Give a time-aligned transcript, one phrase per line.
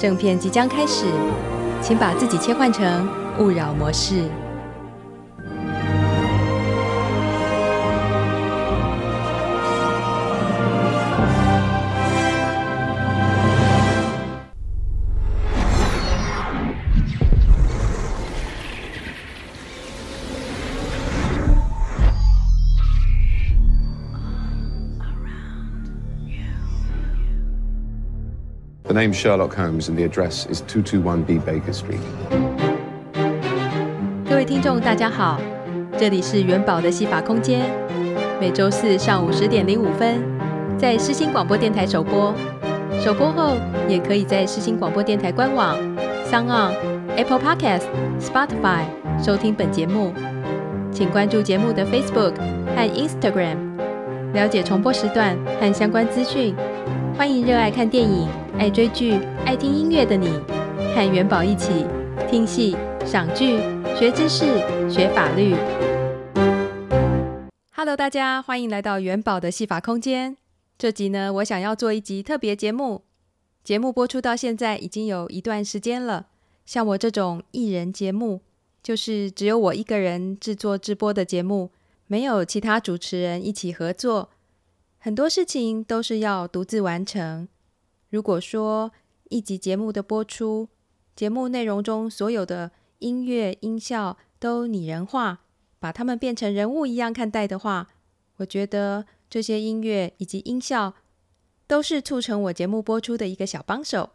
[0.00, 1.04] 正片即将开始，
[1.82, 3.06] 请把自己切换成
[3.38, 4.24] 勿扰模式。
[29.00, 32.00] Name's Sherlock Holmes, and the address is 221B Baker Street.
[34.28, 35.40] 各位听众，大家好，
[35.96, 37.62] 这里是元宝的戏法空间，
[38.38, 40.22] 每周四上午十点零五分
[40.76, 42.34] 在世新广播电台首播，
[43.02, 43.56] 首播后
[43.88, 45.78] 也可以在世新广播电台官网、
[46.30, 46.74] SoundOn、
[47.16, 47.84] Apple Podcast、
[48.20, 48.84] Spotify
[49.22, 50.12] 收听本节目。
[50.92, 52.34] 请关注节目的 Facebook
[52.76, 53.56] 和 Instagram，
[54.34, 56.54] 了解重播时段和相关资讯。
[57.16, 58.28] 欢迎热爱看电影。
[58.60, 59.14] 爱追剧、
[59.46, 60.28] 爱听音乐的你，
[60.94, 61.86] 和元宝一起
[62.30, 63.56] 听戏、赏剧、
[63.98, 64.44] 学知识、
[64.86, 65.54] 学法律。
[67.72, 70.36] Hello，大家欢迎来到元宝的戏法空间。
[70.76, 73.00] 这集呢，我想要做一集特别节目。
[73.64, 76.26] 节目播出到现在已经有一段时间了。
[76.66, 78.42] 像我这种艺人节目，
[78.82, 81.70] 就是只有我一个人制作直播的节目，
[82.06, 84.28] 没有其他主持人一起合作，
[84.98, 87.48] 很多事情都是要独自完成。
[88.10, 88.90] 如果说
[89.28, 90.68] 一集节目的播出，
[91.14, 95.44] 节目内容中所有的音乐音效都拟人化，
[95.78, 97.86] 把它们变成人物一样看待的话，
[98.38, 100.94] 我觉得这些音乐以及音效
[101.68, 104.10] 都是促成我节目播出的一个小帮手。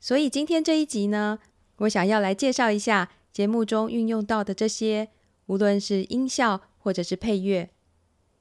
[0.00, 1.38] 所以今天这一集呢，
[1.76, 5.10] 我想要来介绍一下节目中运用到的这些，
[5.46, 7.70] 无论是音效或者是配乐，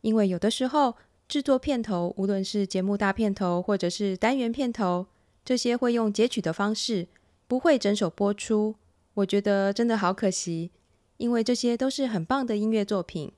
[0.01, 0.95] 因为有的时候。
[1.29, 5.05] 制作片头，无论是节目大片头或者是单元片头，
[5.45, 7.07] 这些会用截取的方式，
[7.47, 8.73] 不会整首播出。
[9.13, 10.71] 我觉得真的好可惜，
[11.17, 13.31] 因为这些都是很棒的音乐作品。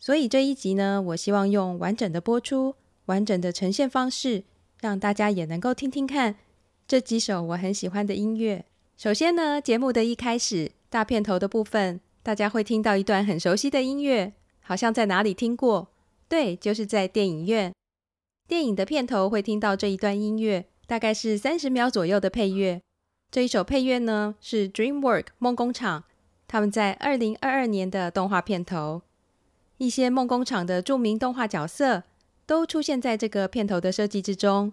[0.00, 2.74] 所以这一集呢，我希望用完整的播出、
[3.06, 4.42] 完整的呈现方式，
[4.80, 6.34] 让大家也能够听听看
[6.88, 8.64] 这几首我很喜欢的音乐。
[8.96, 15.90] 首先呢，节目的一开始，大片头的部分，大家会听到一段很熟悉的音乐，好像在哪里听过。
[16.28, 17.72] 对，就是在电影院，
[18.46, 22.82] 电影的片头会听到这一段音乐，大概是三十秒左右的配乐。
[23.30, 26.04] 这一首配乐呢，是 DreamWorks 梦工厂
[26.46, 29.02] 他们在二零二二年的动画片头。
[29.78, 32.02] 一些梦工厂的著名动画角色
[32.44, 34.72] 都出现在这个片头的设计之中。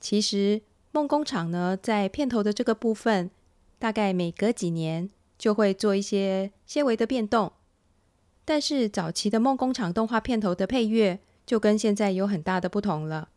[0.00, 3.30] 其实梦工厂呢，在片头的这个部分，
[3.78, 7.52] 大概每隔几年就会做一些些微的变动。
[8.44, 13.28] 但是早期的梦工厂动画片头的配乐就跟现在有很大的不同了。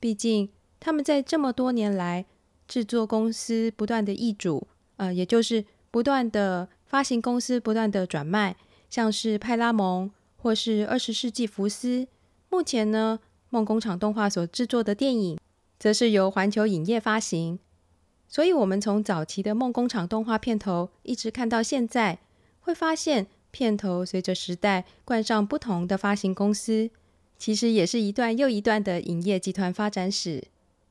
[0.00, 0.48] 毕竟
[0.80, 2.26] 他们在这么多年来，
[2.66, 4.66] 制作公司不断的易主，
[4.96, 8.56] 呃，也就是不断的发行公司不断的转卖，
[8.90, 12.08] 像是派拉蒙或是二十世纪福斯。
[12.48, 13.20] 目前呢，
[13.50, 15.38] 梦工厂动画所制作的电影，
[15.78, 17.58] 则是由环球影业发行。
[18.26, 22.18] 所以，我们从早期的梦工厂动画片头一直看到现在，
[22.60, 23.28] 会发现。
[23.50, 26.90] 片头随着时代冠上不同的发行公司，
[27.38, 30.44] 其实也是一段又一段的影业集团发展史。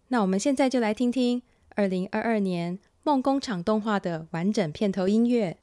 [0.09, 1.41] 那我们现在就来听听
[1.75, 5.57] 二零二二年梦工厂动画的完整片头音乐。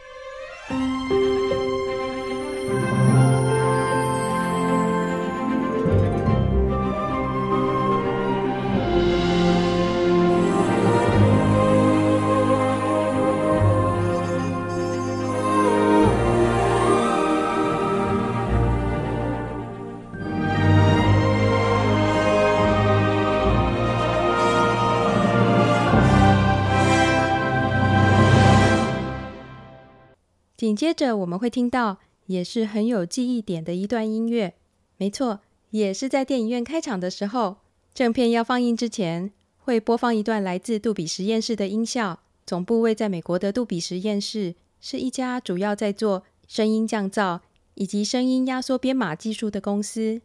[30.65, 34.55] 紧接着我们会听到，也是很有记忆点的一段音乐。
[34.97, 37.59] 没错，也是在电影院开场的时候，
[37.93, 42.21] 正片要放映之前，会播放一段来自杜比实验室的音效。
[42.47, 47.41] 总部位在美国的杜比实验室，是一家主要在做声音降噪
[47.75, 50.23] 以及声音压缩编码技术的公司。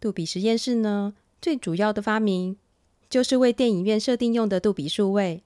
[0.00, 1.12] 杜比实验室呢，
[1.42, 2.56] 最主要的发明
[3.10, 5.42] 就是为电影院设定用的杜比数位。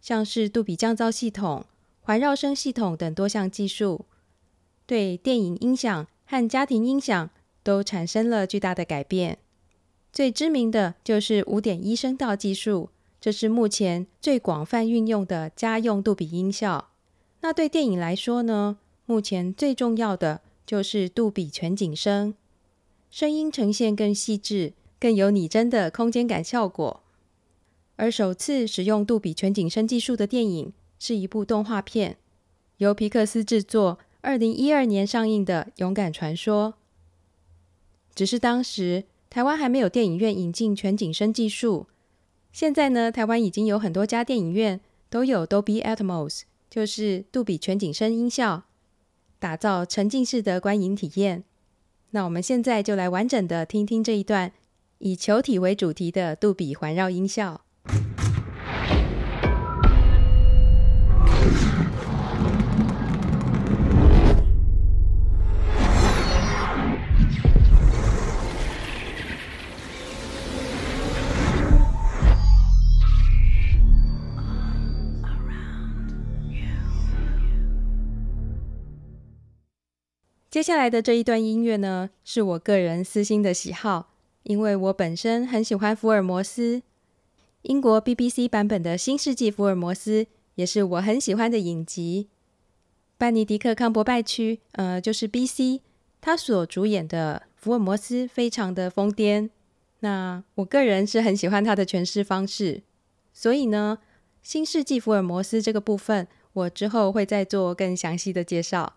[0.00, 1.66] 像是杜比降噪系统、
[2.10, 4.04] 环绕声系统等多项技术，
[4.84, 7.30] 对电影音响和家庭音响
[7.62, 9.38] 都产生了巨大的改变。
[10.12, 12.90] 最知名的就是五点一声道技术，
[13.20, 16.90] 这是目前最广泛运用的家用杜比音效。
[17.42, 22.34] 那对电影来说呢，目前最重要的就是杜比全景声，
[23.08, 27.04] 声音呈现更细致、更有拟真的空间感效果。
[27.94, 32.18] 而首次使用杜比全景声技术的电影是一部动画片，
[32.76, 36.74] 由皮克斯制作，二零一二年上映的《勇敢传说》。
[38.14, 41.86] 只是当时台湾还没有电影院引进全景声技术，
[42.52, 48.64] 现在呢，台湾已经有很多家电影院都有 Dolby Atmos，就是杜比全景声音效，
[49.38, 51.44] 打造沉浸式的观影体验。
[52.10, 54.52] 那我们现在就来完整的听听这一段
[54.98, 57.62] 以球体为主题的杜比环绕音效。
[80.50, 84.10] 接下来的这一段音乐呢，是我个人私心的喜好，
[84.42, 86.82] 因为我本身很喜欢福尔摩斯。
[87.62, 90.24] 英国 BBC 版本的《新世纪福尔摩斯》
[90.56, 92.26] 也是我很喜欢的影集。
[93.16, 95.82] 班尼迪克·康伯拜区，呃，就是 BC，
[96.20, 99.50] 他所主演的福尔摩斯非常的疯癫。
[100.00, 102.82] 那我个人是很喜欢他的诠释方式，
[103.32, 103.98] 所以呢，
[104.42, 108.94] 《新世纪福尔摩斯》这个部分，我之后会再做更详细的介绍。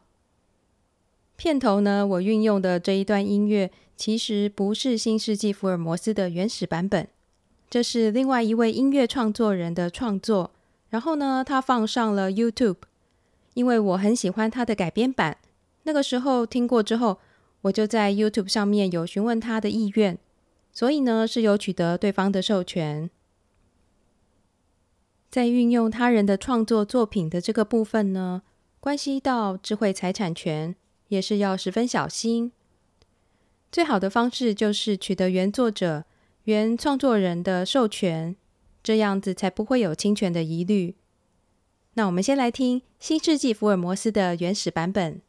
[1.36, 7.08] 片头呢，我运用的这一段音乐，其实不是《新世纪福尔摩斯》的原始版本。
[7.70, 10.52] 这是另外一位音乐创作人的创作，
[10.90, 12.78] 然后呢，他放上了 YouTube，
[13.56, 15.38] 因为我很喜欢他的改编版。
[15.84, 17.18] 那个时候听过之后，
[17.62, 20.18] 我就在 YouTube 上面有询问他的意愿，
[20.72, 23.10] 所以呢，是有取得对方的授权。
[25.32, 28.44] 在运用他人的创作作品的这个部分呢，
[28.80, 30.76] 关系到智慧财产权，
[31.14, 32.52] 也是要十分小心。
[33.72, 36.06] 最好的方式就是取得原作者。
[36.46, 38.36] 原创作人的授权，
[38.84, 40.96] 这样子才不会有侵权的疑虑。
[41.94, 45.22] 那我们先来听《新世纪福尔摩斯》的原始版本。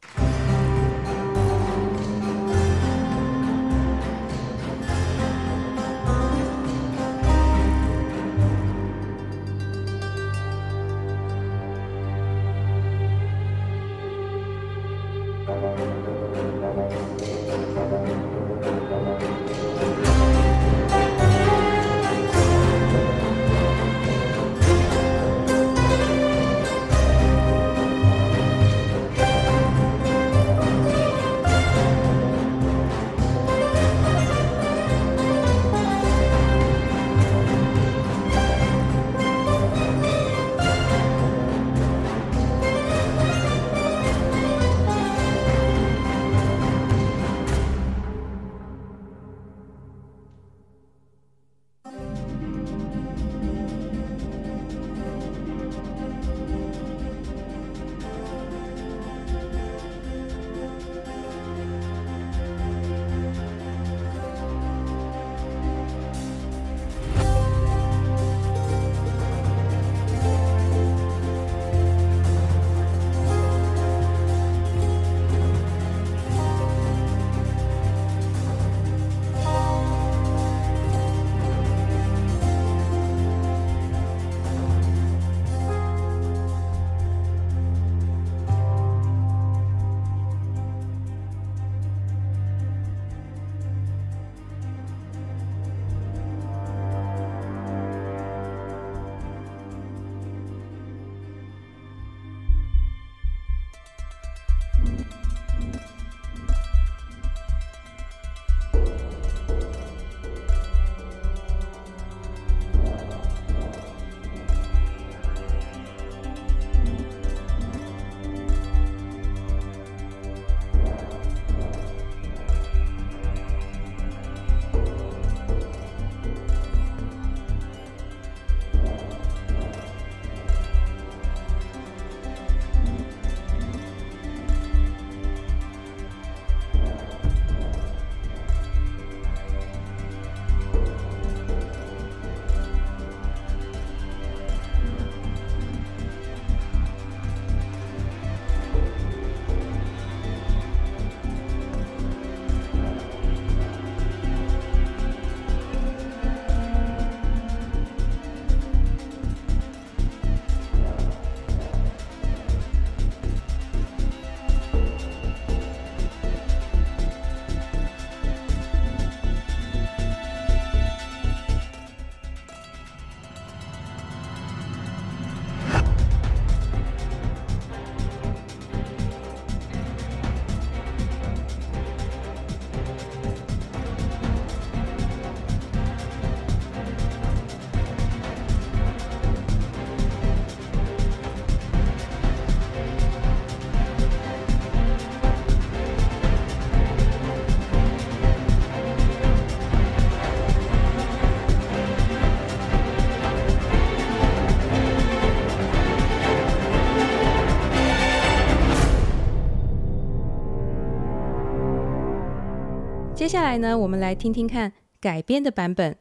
[213.24, 215.96] 接下来呢，我们来听听看改编的版本。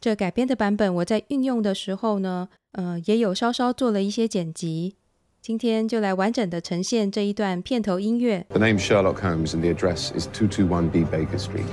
[0.00, 4.94] 这改编的版本，我在运用的时候呢，呃，也有稍稍做了一些剪辑。
[5.42, 8.46] 今天就来完整的呈现这一段片头音乐。
[8.50, 11.66] The name Sherlock Holmes and the address is two two one B Baker Street.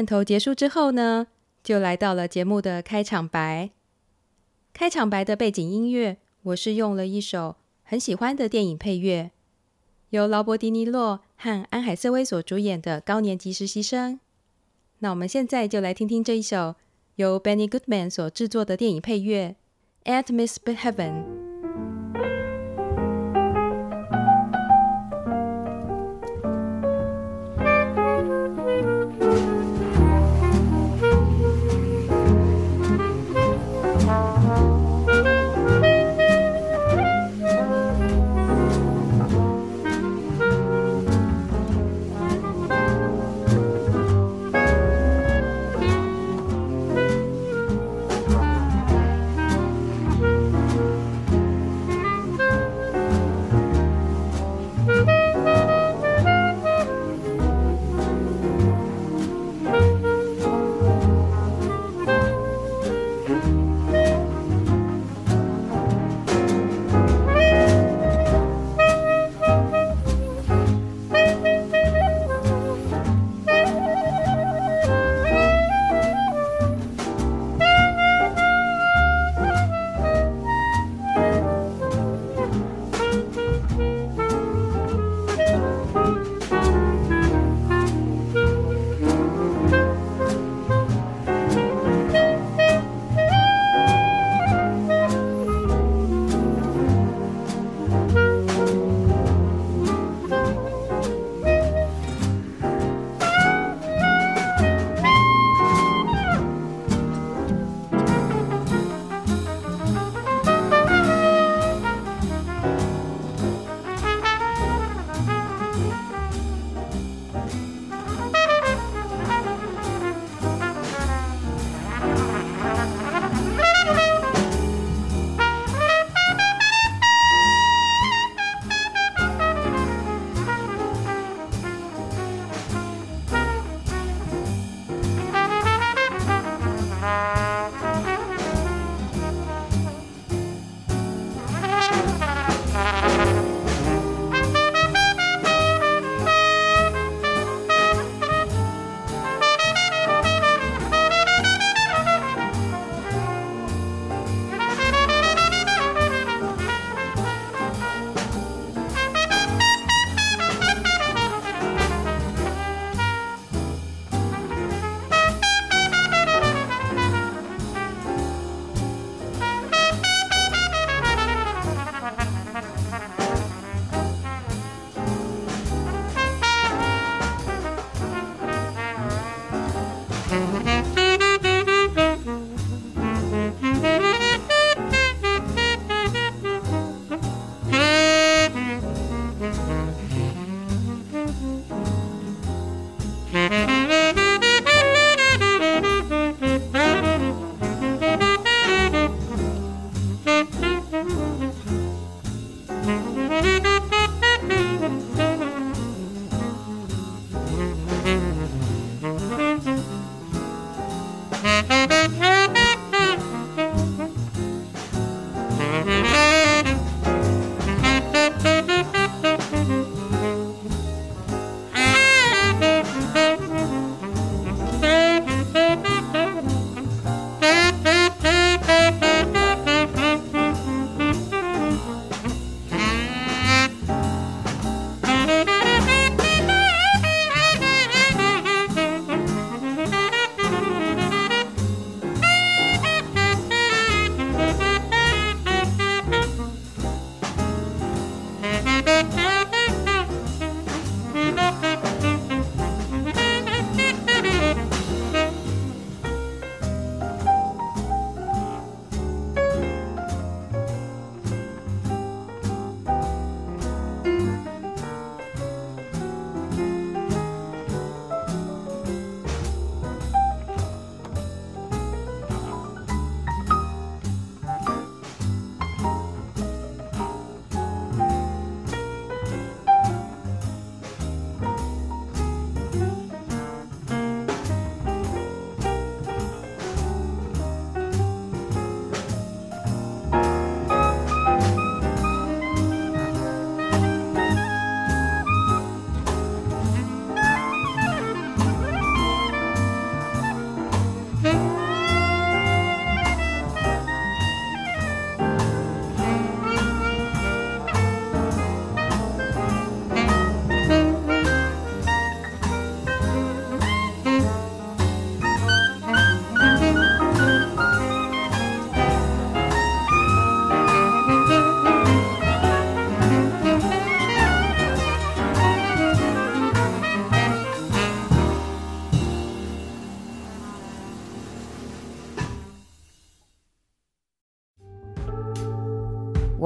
[0.00, 1.26] 片头结束之后呢，
[1.62, 3.68] 就来到了节目的开场白。
[4.72, 9.30] 开场白的背景音乐，我是用了一首很喜欢的电影配乐，
[10.08, 14.14] 由劳勃·迪尼洛和安海瑟薇所主演的《高年级实习生》。
[15.00, 16.76] 那我们现在就来听听这一首
[17.16, 19.56] 由 Benny Goodman 所制作的电影配乐
[20.10, 21.24] 《At Miss Heaven》。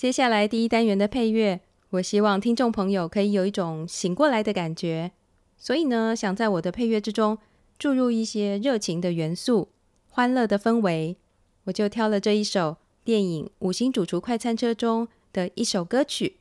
[0.00, 1.60] 接下来第一单元的配乐，
[1.90, 5.12] 我希望听众朋友可以有一种醒过来的感觉，
[5.58, 7.36] 所以呢，想在我的配乐之中
[7.78, 9.68] 注入一些热情的元素、
[10.08, 11.18] 欢乐的氛围，
[11.64, 12.78] 我就挑了这一首。
[13.04, 16.36] 电影《五星主厨快餐车》中的一首歌曲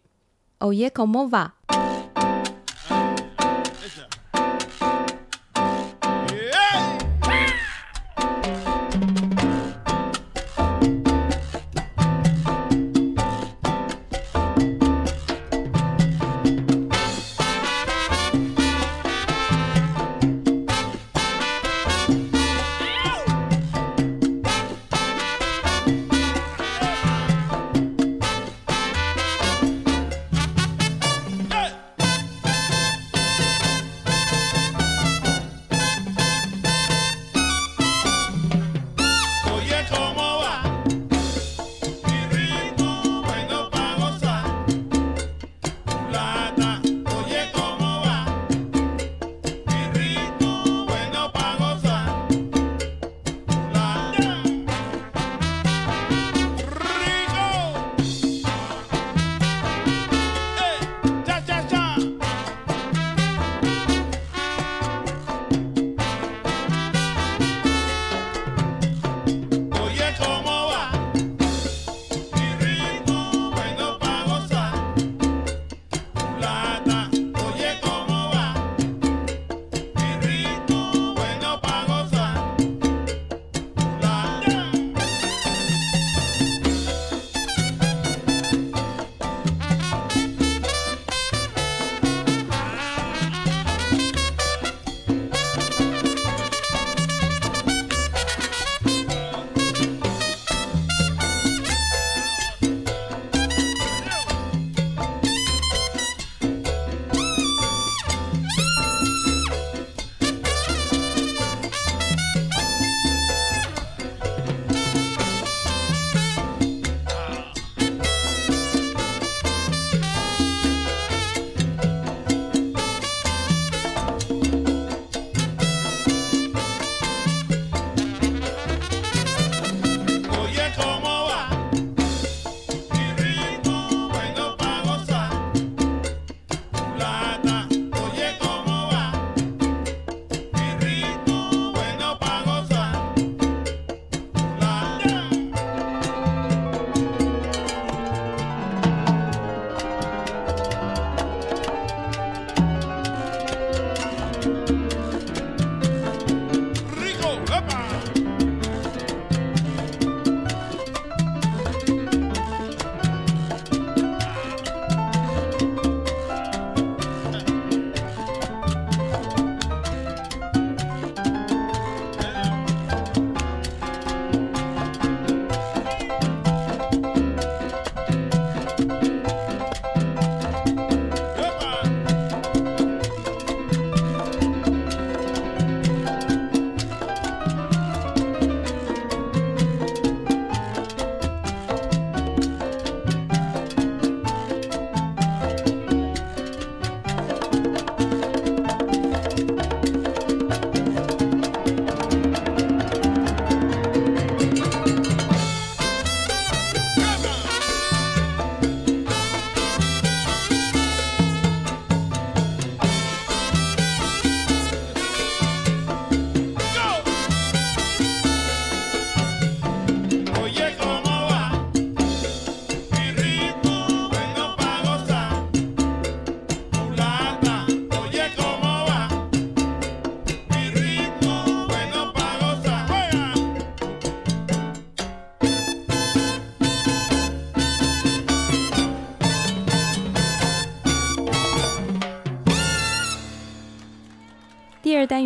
[0.65, 1.51] 《Oye Komova》。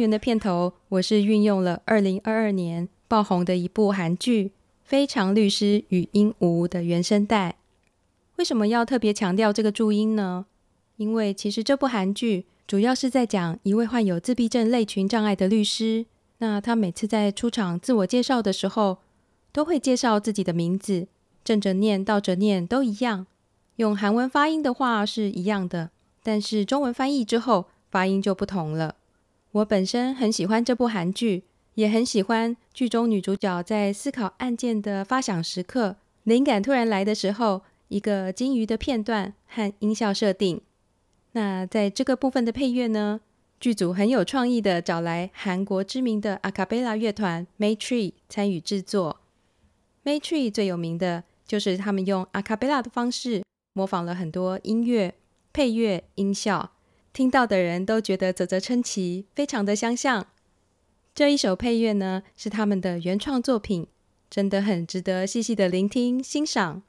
[0.10, 4.46] 的片头，我是运用了二零二二年爆红的一部韩剧
[4.84, 7.58] 《非常律师与鹦鹉》的原声带。
[8.38, 10.46] 为什么要特别强调这个注音呢？
[10.98, 16.06] 因为其实这部韩剧主要是在讲一位患有自闭症类群障碍的律师。
[16.40, 18.98] 那他每次在出场自我介绍的时候，
[19.52, 21.08] 都会介绍自己的名字，
[21.44, 23.28] 正着念、倒着念都一样。
[23.78, 28.96] 用韩文发音的话是一样的，但是中文翻译之后发音就不同了。
[29.54, 31.44] 我本身很喜欢这部韩剧，
[31.76, 40.60] 也很喜欢剧中女主角在思考案件的发想时刻，灵感突然来的时候，一个金鱼的片段和音效设定。
[41.34, 43.22] 那在这个部分的配乐呢，
[43.60, 49.20] 剧组很有创意的找来韩国知名的阿卡贝拉乐团 Maytree 参与制作。
[50.04, 55.14] Maytree 最有名的就是他们用阿卡贝拉的方式模仿了很多音乐、
[55.54, 56.72] 配乐、音效。
[57.14, 60.26] 听到的人都觉得啧啧称奇，非常的相像。
[61.14, 63.86] 这一首配乐呢，是他们的原创作品，
[64.32, 66.82] 真的很值得细细的聆听欣赏。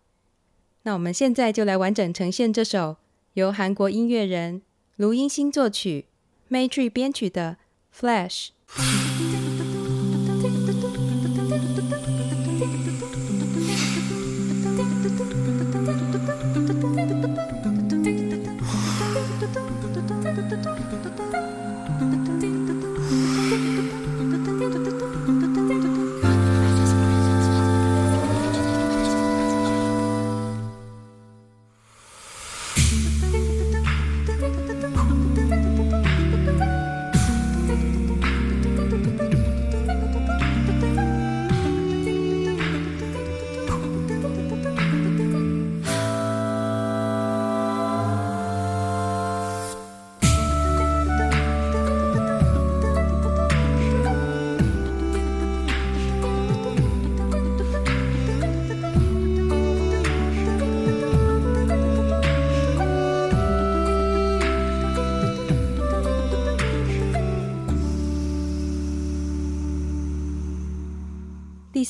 [0.85, 2.97] 那我们现在就来完整呈现这首
[3.35, 4.63] 由韩国音乐人
[4.97, 6.07] 卢英星作曲、
[6.51, 7.59] Maytree 编曲的
[8.01, 8.49] 《Flash》。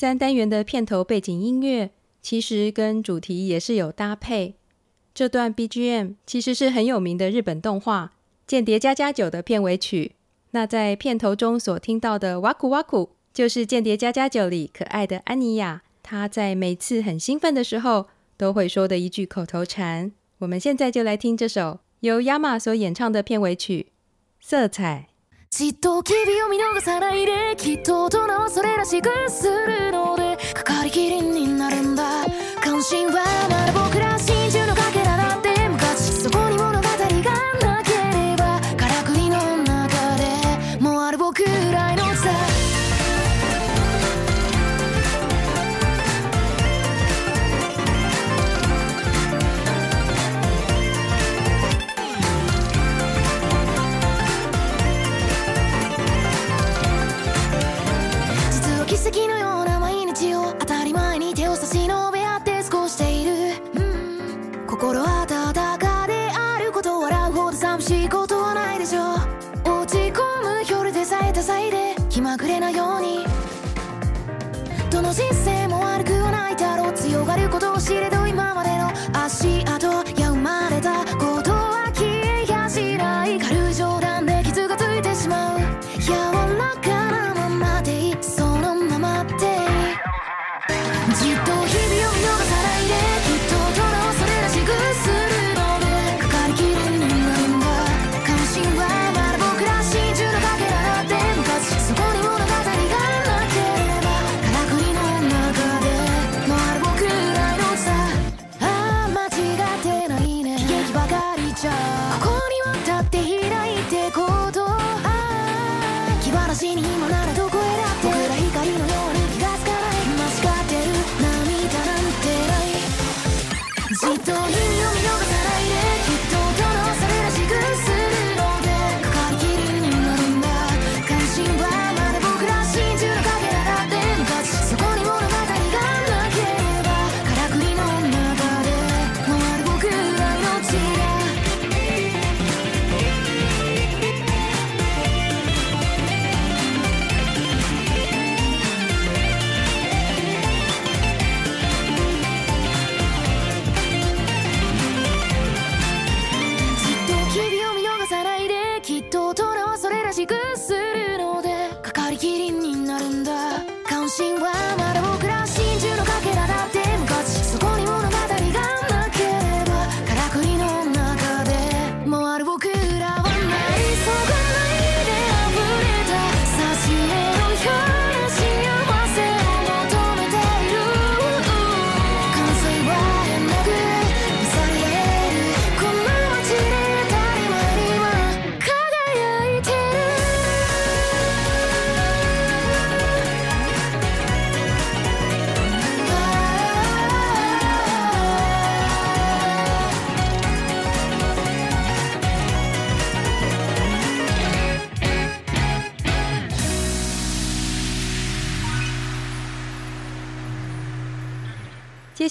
[0.04, 1.90] 三单元的片头背景音乐，
[2.20, 4.56] 其实跟主题也是有搭配。
[5.14, 8.12] 这段 BGM 其实是很有名的日本动画
[8.46, 10.12] 《间谍家家酒》的片尾曲。
[10.50, 20.12] 那在片头中所听到的“哇酷哇酷”，就是《间谍家家酒》里可爱的安妮亚，她在每次很兴奋的时候都会说的一句口头禅。
[20.40, 23.86] 我们现在就来听这首由 Yama 所演唱的片尾曲
[24.46, 25.08] 《色彩》。
[25.56, 32.26] じっと机微を見逃さないできっと大人はそれらしくするのでかかりきりになるんだ。
[32.60, 34.33] 関心はなら僕らしい。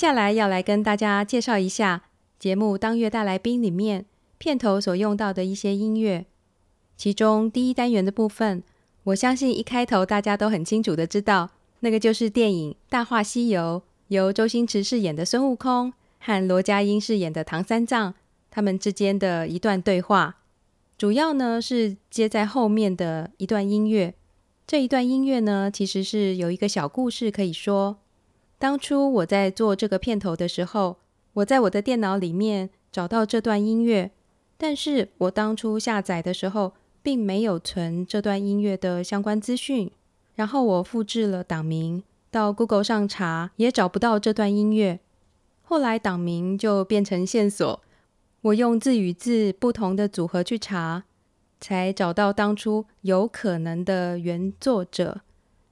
[0.04, 2.04] 接下来要来跟大家介绍一下
[2.38, 4.06] 节目《当月大来宾》里面
[4.38, 6.26] 片头所用到的一些音乐。
[6.98, 8.62] 其中第一单元的部分，
[9.06, 18.14] 我相信一开头大家都很清楚的知道，那个就是电影《大话西游》，由周星驰饰演的孙悟空和罗家英饰演的唐三藏
[18.52, 20.42] 他们之间的一段对话。
[20.98, 24.14] 主要呢是接在后面的一段音乐。
[24.68, 28.00] 这一段音乐呢，其实是有一个小故事可以说。
[28.64, 30.96] 当初我在做这个片头的时候，
[31.34, 34.12] 我在我的电脑里面找到这段音乐，
[34.58, 36.72] 但是我当初下载的时候
[37.02, 39.92] 并没有存这段音乐的相关资讯。
[40.36, 45.02] 然后我复制了档名到 Google 上查，也找不到这段音乐。
[45.64, 47.82] 后来档名就变成线索，
[48.44, 51.04] 我用字与字不同的组合去查，
[51.60, 55.20] 才找到当初有可能的原作者。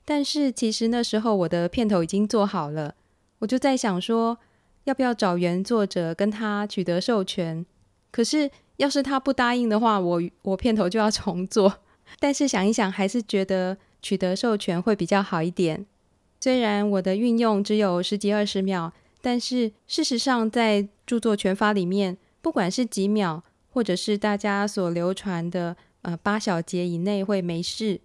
[0.04, 2.96] 但是其实那时候我的片头已经做好了，
[3.40, 4.38] 我就在想说，
[4.84, 7.66] 要不要找原作者跟他取得授权？
[8.12, 11.80] 可是要是他不答应的话，我我片头就要重做。
[12.20, 15.86] 但是想一想，还是觉得取得授权会比较好一点。
[16.42, 28.02] 虽然我的运用只有十几二十秒，但是事实上在著作权法里面，不管是几秒，或者是大家所流传的呃八小节以内会没事。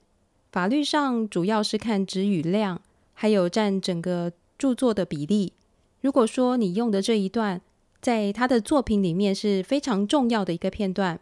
[0.56, 2.80] 法律上主要是看值语量，
[3.12, 5.52] 还有占整个著作的比例。
[6.00, 7.60] 如果说你用的这一段，
[8.00, 11.20] 在他的作品里面是非常重要的一个片段，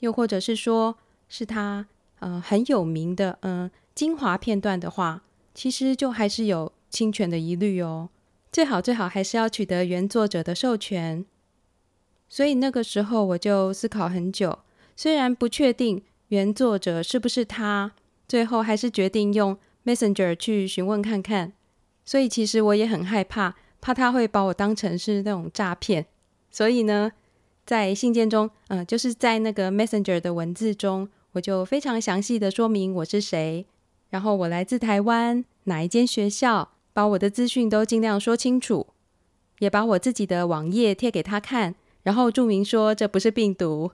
[0.00, 0.98] 又或者是说
[1.30, 1.86] 是他
[2.18, 5.22] 呃很有名的嗯、精华片段的话，
[5.54, 8.10] 其实就还是有侵权的疑虑哦。
[8.52, 11.24] 最好最好还是要取得原作者的授权。
[12.28, 14.58] 所以那个时候我就思考很久，
[14.94, 17.92] 虽然不确定原作者是不是他。
[18.26, 21.52] 最后还是决定用 Messenger 去询问看看，
[22.04, 26.06] 所以其实我也很害怕，怕他会把我当成是那种诈骗。
[26.50, 27.12] 所以呢，
[27.66, 33.66] 在信件中，嗯、就是在那个 Messenger 的文字中，我就非常详细的说明我是谁，
[34.10, 38.86] 然后我来自台湾哪一间学校，把我的资讯都尽量说清楚，
[39.58, 43.90] 也把我自己的网页贴给他看，然后注明说这不是病毒，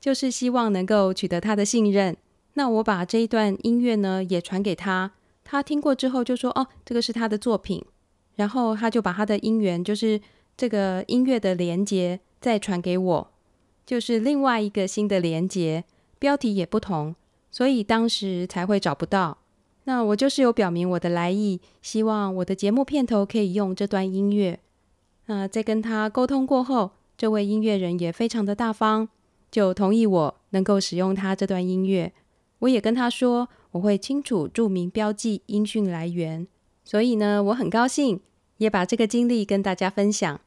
[0.00, 2.16] 就是希望能够取得他的信任。
[2.58, 5.12] 那我把这一段音乐呢也传给他，
[5.44, 7.84] 他听过之后就说：“哦，这个是他的作品。”
[8.34, 10.20] 然后他就把他的音源，就是
[10.56, 13.30] 这个音乐的连接再传给我，
[13.86, 15.84] 就是另外一个新的连接，
[16.18, 17.14] 标题也不同，
[17.48, 19.38] 所以当时才会找不到。
[19.84, 24.58] 那我就是有表明我的来意，希望我的节目片头可以用这段音乐。
[25.26, 29.08] 那在跟他沟通过后，这位音乐人也非常的大方，
[29.48, 32.12] 就同意我能够使用他这段音乐。
[32.60, 36.46] 我也跟他说，我会清楚注明标记音讯来源，
[36.84, 38.20] 所以呢，我很高兴，
[38.56, 40.40] 也把这个经历跟大家分享。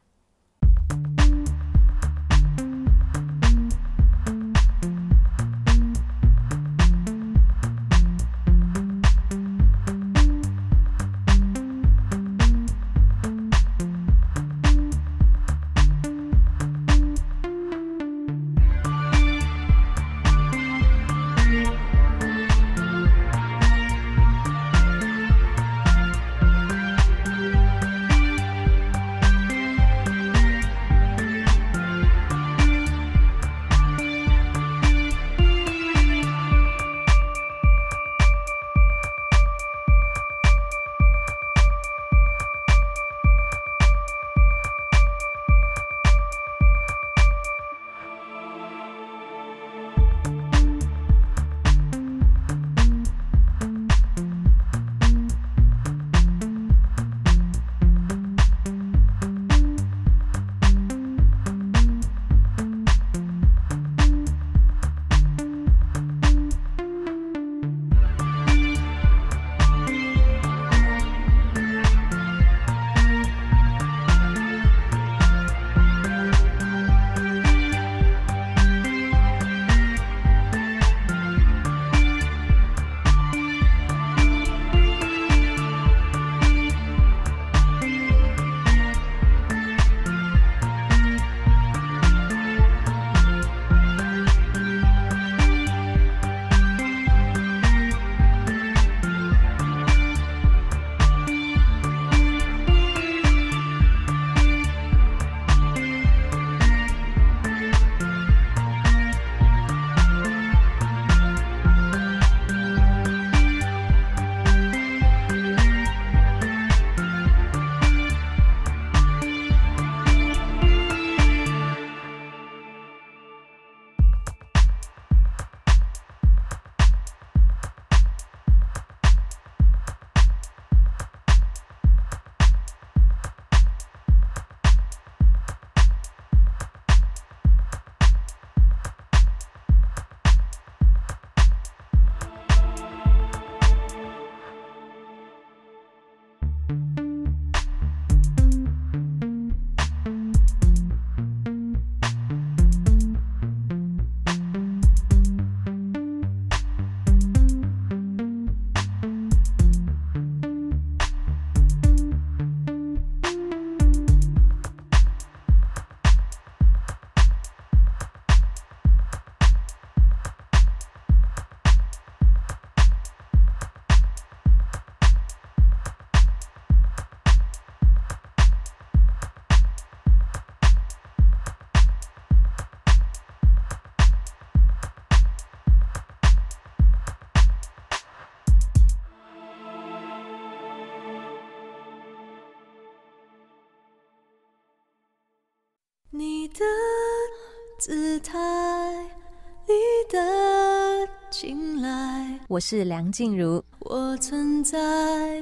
[202.52, 204.78] 我是梁静茹，我存在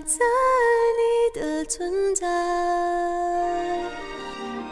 [0.02, 0.18] 在
[0.94, 3.84] 你的存在。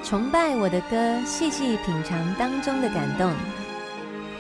[0.05, 3.35] 崇拜我的歌，细细品尝当中的感动。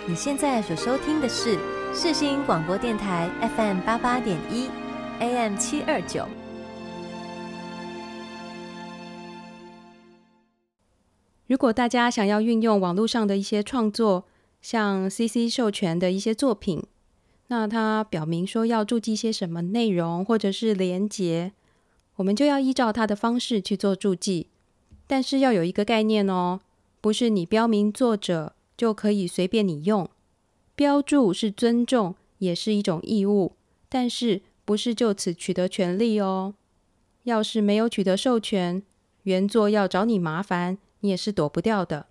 [0.07, 1.59] 你现在所收听的是
[1.93, 4.71] 世新广播电台 FM 八八点一
[5.19, 6.25] ，AM 七二九。
[11.49, 14.25] 如果大家想要运用网络上的一些创作，
[14.63, 16.85] 像 CC 授权的一些作品，
[17.49, 21.53] 那它表明说要注记些什么内容或者是连结，
[22.17, 24.49] 我们就要依照它的方式去做注记。
[25.07, 26.61] 但是要有一个概念哦，
[27.01, 30.09] 不是你标明作者就可以随便你用。
[30.75, 33.53] 标注是尊重，也是一种义务，
[33.89, 36.55] 但是不是就此取得权利哦。
[37.25, 38.83] 要是没有取得授权，
[39.23, 42.07] 原作要找你麻烦，你也是躲不掉的。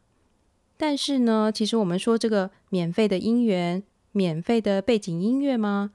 [0.75, 3.83] 但是呢，其实我们说这个免费的音源、
[4.17, 5.91] 免费的背景音乐吗？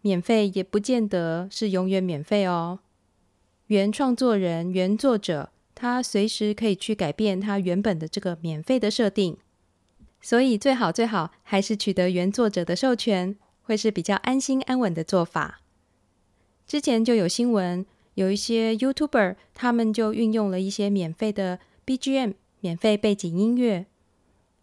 [0.00, 2.78] 免费也不见得是永远免费哦。
[3.66, 9.36] 原创作人、原作者，他随时可以去改变他原本的这个免费的设定。
[10.22, 15.60] 所以最好最好还是取得原作者的授权，会是比较安心安稳的做法。
[16.66, 21.58] 之前就有新闻，有一些 YouTuber 他们就运用了一些免费的。
[21.84, 23.86] BGM 免费背景音乐，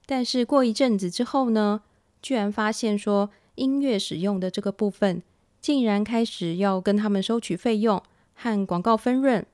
[0.06, 1.84] 但是过一阵子之后呢，
[2.24, 5.22] 居然发现说音乐使用的这个部分，
[5.62, 8.02] 竟然开始要跟他们收取费用
[8.34, 9.46] 和广告分润。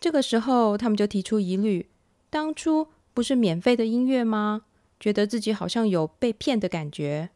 [0.00, 1.88] 这个时候，他们就提出疑虑：
[2.30, 4.62] 当初不是免费的音乐吗？
[4.98, 7.30] 觉得自己好像有被骗的感觉。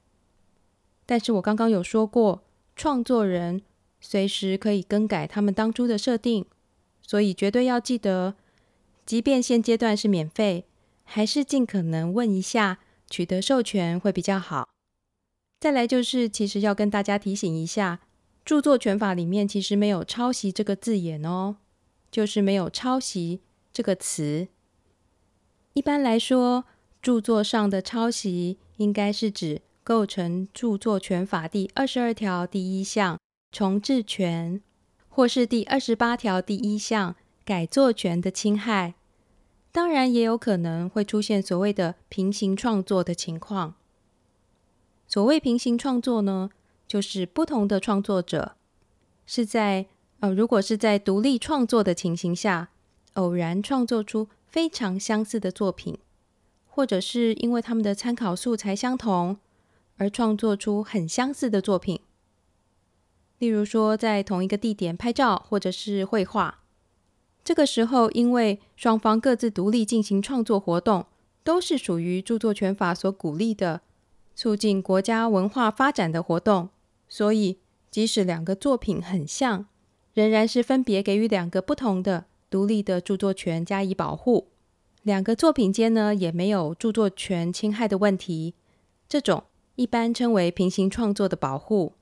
[1.04, 2.42] 但是我刚刚有说过，
[2.76, 3.62] 创作人
[4.00, 6.46] 随时可以更改他们当初的设定，
[7.02, 8.36] 所以绝对要记得。
[9.04, 10.66] 即便现阶段是免费，
[11.02, 12.78] 还是尽可能问一下，
[13.11, 14.70] 取得授权会比较好。
[15.58, 18.00] 再来就是，其实要跟大家提醒一下，
[18.46, 21.56] 著作权法里面其实没有抄袭这个字眼哦，
[22.11, 23.42] 就是没有抄袭
[23.72, 24.48] 这个词。
[25.74, 26.64] 一般来说，
[27.02, 33.18] 著作上的抄袭应该是指构成著作权法第二十二条第一项
[33.52, 34.62] 重制权，
[35.08, 38.94] 或是第二十八条第一项改作权的侵害。
[39.72, 43.74] 当然，也有可能会出现所谓的平行创作的情况。
[45.06, 46.50] 所谓平行创作呢，
[46.86, 48.56] 就是不同的创作者
[49.26, 49.86] 是在
[50.20, 52.70] 呃，如果是在独立创作的情形下，
[53.14, 55.98] 偶然创作出非常相似的作品，
[56.66, 59.38] 或者是因为他们的参考素材相同
[59.96, 62.00] 而创作出很相似的作品。
[63.38, 66.58] 例如说，在同一个地点拍照，或者是绘画。
[67.51, 71.07] 这个时候，因为双方各自独立进行创作活动，
[71.42, 73.80] 都是属于著作权法所鼓励的
[74.36, 76.68] 促进国家文化发展的活动，
[77.09, 77.59] 所以
[77.90, 79.66] 即使两个作品很像，
[80.14, 84.46] 仍然是分别给予两个不同的独立的著作权加以保护。
[85.03, 88.55] 两个作品间呢，也没有著作权侵害的问题。
[89.09, 89.42] 这种
[89.74, 91.94] 一般称为平行创作的保护。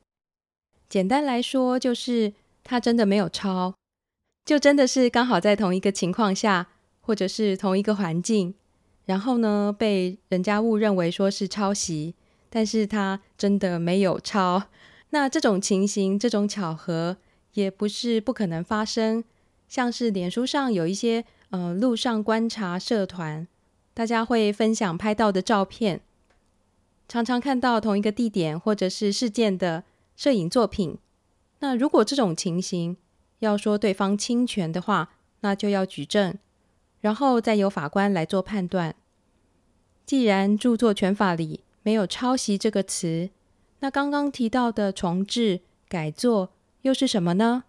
[0.90, 3.77] 简单来说，就是它真的没有抄。
[4.48, 6.68] 就真的是刚好在同一个情况下，
[7.02, 8.54] 或者是同一个环境，
[9.04, 12.14] 然后呢，被人家误认为说是抄袭，
[12.48, 14.62] 但是他真的没有抄。
[15.10, 17.18] 那这种情形，这种巧合
[17.52, 19.22] 也不是不可能发生。
[19.68, 23.46] 像是脸书上有一些呃路上观察社团，
[23.92, 26.00] 大家会分享拍到的照片，
[27.06, 29.84] 常常看到同一个地点或者是事件的
[30.16, 30.96] 摄影作品。
[31.58, 32.96] 那如果这种情形，
[33.40, 36.36] 要说对方侵权的话，那就要举证，
[37.00, 38.94] 然后再由法官来做判断。
[40.04, 43.30] 既然著作权法里没有抄袭这个词，
[43.80, 46.50] 那刚刚提到的重制、改作
[46.82, 47.64] 又是什么呢？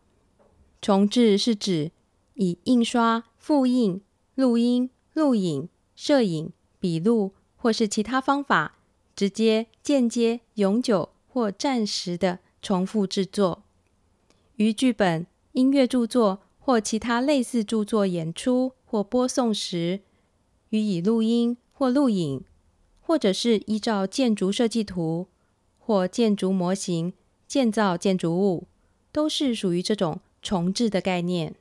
[0.82, 1.92] 重制是指
[2.36, 4.02] 以印刷、复印、
[4.36, 8.78] 录音、录影、摄影、笔录或是其他方法，
[9.16, 13.62] 直接、间接、永久或暂时的重复制作，
[14.56, 15.28] 于剧本。
[15.60, 20.00] 音乐著作或其他类似著作演出或播送时，
[20.70, 22.46] 予以录音或录影，
[23.02, 25.28] 或者是依照建筑设计图
[25.78, 27.12] 或建筑模型
[27.46, 28.68] 建造建筑物，
[29.12, 31.54] 都是属于这种重制的概念。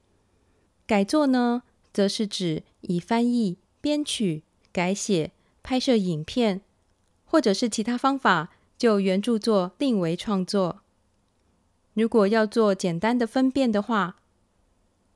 [0.87, 5.33] 改作呢，则是指以翻译、编曲、改写、
[5.65, 6.61] 拍摄影片，
[7.25, 10.83] 或者是其他方法，就原著作另为创作。
[11.99, 14.21] 如果要做简单的分辨的话，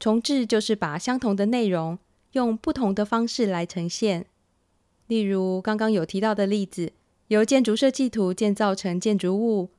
[0.01, 1.97] 重制就是把相同的内容
[2.33, 4.27] 用不同的方式来呈现，
[5.07, 6.93] 例如刚刚有提到的例子，
[7.29, 9.71] 由建筑设计图建造成建筑物，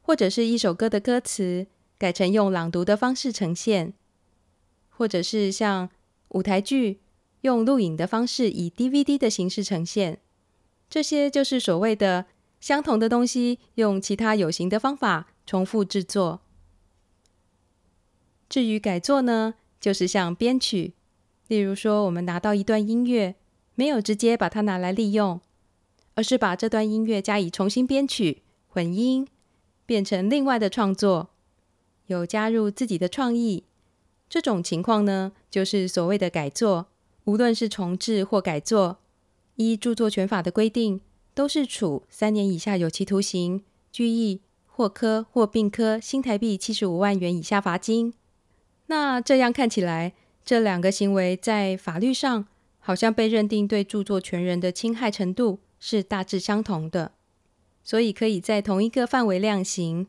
[0.00, 1.66] 或者是一首歌的歌词
[1.98, 3.92] 改成用朗读的方式呈现，
[4.88, 5.90] 或者是像
[6.28, 7.00] 舞台剧
[7.40, 10.20] 用录影的方式以 DVD 的形式呈现，
[10.88, 12.26] 这些就是所谓的
[12.60, 16.40] 相同的东西用其他有形的方法重复制作。
[18.48, 20.92] 至于改作呢，就是像编曲，
[21.46, 23.36] 例如说我们拿到一段音乐。
[23.78, 25.38] 没有直接把它拿来利用，
[26.14, 29.28] 而是把这段音乐加以重新编曲、混音，
[29.84, 31.28] 变成另外的创作，
[32.06, 33.64] 有加入自己的创意。
[34.30, 36.86] 这种情况呢，就是所谓的改作。
[37.24, 38.96] 无论是重制或改作，
[39.56, 41.02] 依著作权法的规定，
[41.34, 44.40] 都是处三年以下有期徒刑、拘役
[44.76, 48.12] 或科或并科新台币七十五万元以下罚金。
[48.88, 50.12] 那这样看起来，
[50.44, 52.46] 这两个行为在法律上，
[52.78, 57.12] 好像被认定对著作权人的侵害程度是大致相同的，
[57.82, 60.08] 所以可以在同一个范围量刑。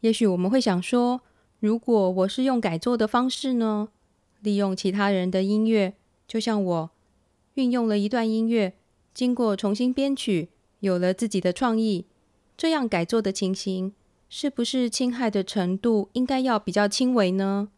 [0.00, 1.22] 也许我们会想说，
[1.58, 3.88] 如果我是用改作的方式呢？
[4.40, 5.94] 利用其他人的音乐，
[6.28, 6.90] 就像我
[7.54, 8.74] 运用了一段音乐，
[9.14, 12.04] 经过重新编曲，有了自己的创意，
[12.60, 13.94] 这样改作的情形，
[14.28, 17.70] 是不是侵害的程度应该要比较轻微呢？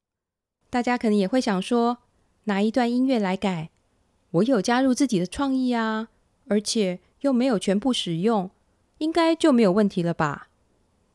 [0.70, 1.98] 大家可能也会想说，
[2.46, 3.70] 拿一段音乐来改，
[4.32, 6.08] 我有加入自己的创意啊，
[6.48, 8.50] 而且又没有全部使用，
[8.98, 10.48] 应该就没有问题了吧？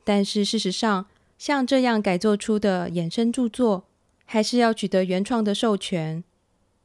[0.05, 1.07] 但是事实上，
[1.37, 3.83] 像这样改作出的衍生著作，
[4.23, 6.23] 还是要取得原创的授权，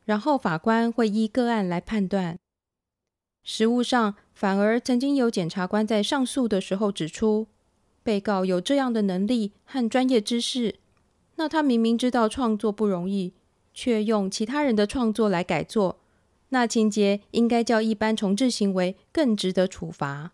[0.04, 2.36] 然后法官会依个案来判断。
[3.44, 7.46] 实务上，反而曾经有检察官在上诉的时候指出，
[8.02, 10.76] 被告有这样的能力和专业知识，
[11.36, 13.34] 那他明明知道创作不容易。
[13.74, 15.98] 却用其他人的创作来改作，
[16.50, 20.32] 那情节应该较一般重制行为更值得处罚。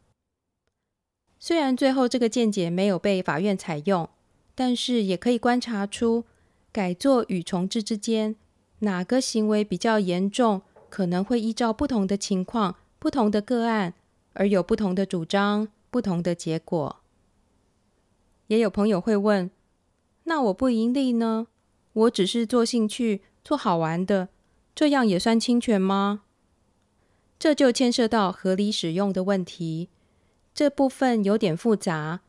[1.38, 4.09] 虽然最后这个见解没有被法院采用，
[4.57, 6.24] 但是也可以观察出
[6.72, 8.34] 改作与重制之间
[8.80, 13.94] 哪个行为比较严重，可能会依照不同的情况、不同的个案
[14.32, 17.01] 而有不同的主张、不同的结果。
[18.49, 19.51] 也有朋友会问：
[20.24, 21.46] 那我不盈利呢？
[21.92, 23.22] 我只是做兴趣。
[23.44, 24.28] 做好玩的，
[24.74, 26.24] 这样也算侵权吗？
[27.38, 29.88] 这就牵涉到合理使用的问题，
[30.53, 32.20] 这部分有点复杂，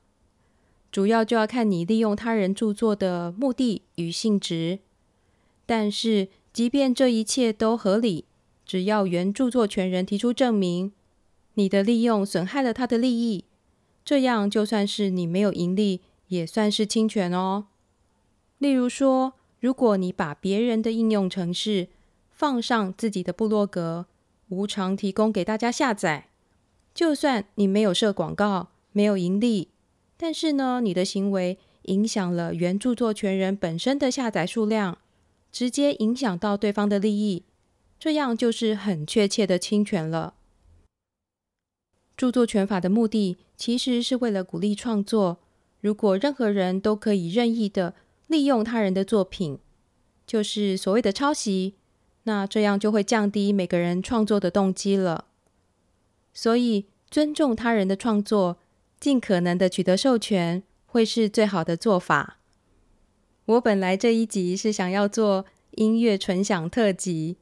[0.90, 4.80] 主要就要看你利用他人著作的目的与性质。
[5.66, 8.24] 但是，即便这一切都合理，
[8.70, 10.92] 只要原著作权人提出证明，
[11.56, 13.46] 你的利用损害了他的利益，
[14.06, 17.66] 这样就算是你没有盈利，也算是侵权哦。
[18.60, 21.88] 例如说，如果你把别人的应用程式
[22.30, 24.06] 放上自己的部落格，
[24.50, 26.28] 无偿提供给大家下载，
[26.94, 29.70] 就算你没有设广告，没有盈利，
[30.16, 35.00] 但是呢，你的行为影响了原著作权人本身的下载数量，
[35.52, 37.46] 直接影响到对方的利益，
[38.00, 40.36] 这样就是很确切的侵权了。
[42.16, 45.40] 著作权法的目的其实是为了鼓励创作，
[45.82, 47.96] 如果任何人都可以任意的。
[48.28, 49.58] 利用他人的作品，
[50.28, 51.74] 就是所谓的抄袭，
[52.26, 55.26] 那这样就会降低每个人创作的动机了。
[56.32, 58.60] 所以，尊重他人的创作，
[59.00, 62.38] 尽可能的取得授权，会是最好的做法。
[63.46, 67.38] 我本来这一集是想要做音乐纯享特辑，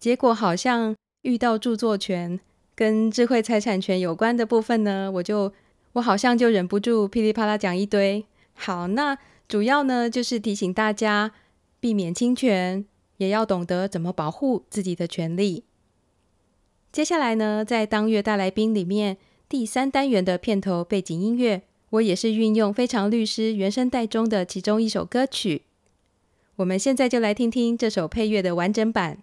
[0.00, 2.40] 结果好像遇到著作权
[2.74, 5.52] 跟智慧财产权有关的部分呢，我就
[5.92, 8.24] 我好像就忍不住噼里啪啦讲一堆。
[8.54, 9.16] 好，那。
[9.50, 11.32] 主要呢，就是提醒大家
[11.80, 12.84] 避免侵权，
[13.16, 15.64] 也要懂得怎么保护自己的权利。
[16.92, 19.16] 接下来呢，在当月大来宾里面，
[19.48, 25.62] 第三单元的片头背景音乐，我也是运用非常律师原声带中的其中一首歌曲。
[26.54, 29.18] 我们现在就来听听这首配乐的完整版。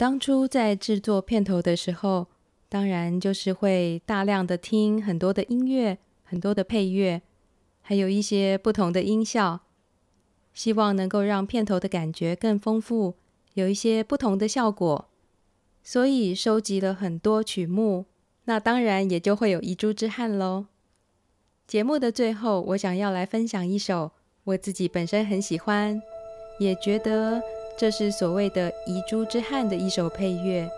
[0.00, 2.28] 当初在制作片头的时候，
[2.70, 7.20] 当然就是会大量的听很多的音乐，很多的配乐，
[7.82, 9.60] 还有一些不同的音效，
[10.54, 13.16] 希望能够让片头的感觉更丰富，
[13.52, 15.10] 有一些不同的效果。
[15.82, 18.06] 所以收集了很多曲目，
[18.44, 20.64] 那当然也就会有遗珠之憾喽。
[21.66, 24.12] 节目的最后，我想要来分享一首
[24.44, 26.00] 我自己本身很喜欢，
[26.58, 27.42] 也觉得
[27.80, 30.70] 这是所谓的遗珠之憾的一首配乐，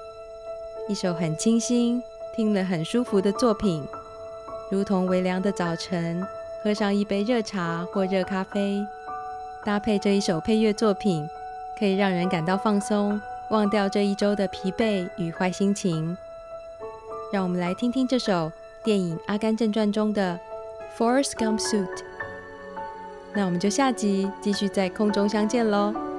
[0.88, 2.00] 一首很清新、
[2.32, 3.84] 听了很舒服的作品，
[4.70, 6.24] 如同微凉的早晨，
[6.62, 8.86] 喝上一杯热茶或热咖啡，
[9.64, 11.28] 搭配这一首配乐作品，
[11.76, 13.20] 可以让人感到放松。
[13.50, 16.16] 忘掉这一周的疲惫与坏心情，
[17.32, 18.53] 让我们来听听这首
[18.84, 20.38] 电影《阿甘正传》中的
[20.96, 21.84] 《Forrest Gump Suit》。
[23.34, 26.11] 那我们就下集继续在空中相见喽。